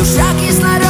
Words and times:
Już 0.00 0.14
jakiś 0.14 0.52
znajdę 0.52 0.89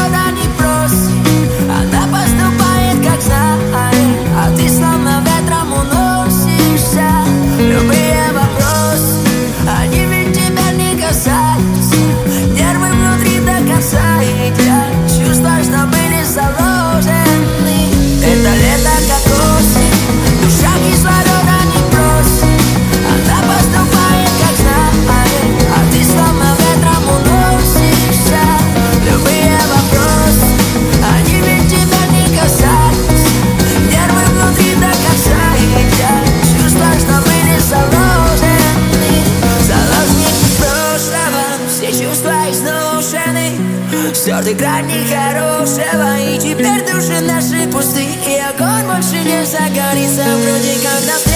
стороны. 43.40 44.14
Стерты 44.14 44.54
грани 44.54 45.06
хорошего 45.06 46.18
И 46.18 46.38
теперь 46.38 46.84
души 46.84 47.20
наши 47.20 47.68
пусты 47.70 48.02
И 48.02 48.38
огонь 48.38 48.86
больше 48.86 49.22
не 49.24 49.44
загорится. 49.44 50.22
Вроде 50.22 50.74
как 50.82 51.00
на 51.06 51.29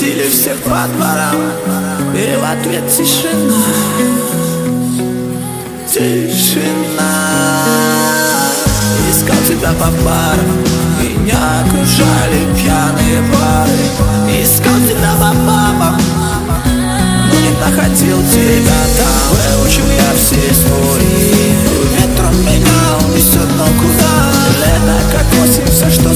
Пустили 0.00 0.30
всех 0.30 0.56
по 0.62 0.86
дворам. 0.96 1.36
И 2.14 2.34
в 2.34 2.42
ответ 2.42 2.88
тишина. 2.88 3.62
Тишина. 5.86 7.12
Искал 9.10 9.36
тебя 9.46 9.72
по 9.72 9.90
барам 10.02 10.64
Меня 11.02 11.60
окружали 11.60 12.48
пьяные 12.56 13.22
пары. 13.30 14.42
Искал 14.42 14.80
тебя 14.88 15.12
по 15.20 15.36
бабам 15.44 16.00
Но 17.30 17.38
не 17.38 17.50
находил 17.60 18.22
тебя 18.22 18.80
там. 18.96 19.36
Выучил 19.60 19.84
я 19.84 20.14
все 20.16 20.36
истории. 20.50 21.56
Ветром 21.98 22.40
меня 22.40 23.06
унесет, 23.06 23.50
но 23.58 23.66
куда? 23.66 24.32
Лето 24.60 24.98
как 25.12 25.26
осень, 25.44 25.66
все 25.70 25.90
что 25.90 26.14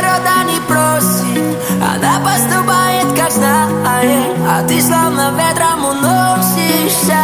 народа 0.00 0.44
не 0.44 0.60
просит. 0.60 1.58
Она 1.80 2.20
поступает, 2.20 3.06
как 3.18 3.30
знает 3.30 4.36
А 4.48 4.62
ты 4.66 4.80
словно 4.80 5.32
ветром 5.36 5.84
уносишься. 5.84 7.18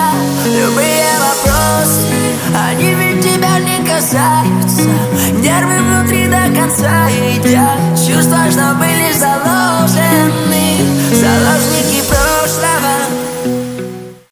Любые 0.44 1.06
вопросы, 1.26 2.16
они 2.68 2.94
ведь 2.94 3.22
тебя 3.22 3.58
не 3.58 3.84
касаются. 3.84 4.90
Нервы 5.40 5.78
внутри 5.78 6.26
до 6.26 6.54
конца 6.58 7.08
едят 7.08 7.65